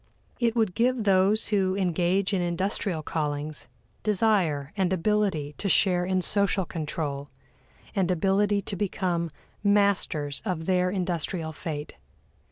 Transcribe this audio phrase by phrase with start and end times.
[0.39, 3.67] It would give those who engage in industrial callings
[4.01, 7.29] desire and ability to share in social control,
[7.95, 9.29] and ability to become
[9.63, 11.93] masters of their industrial fate.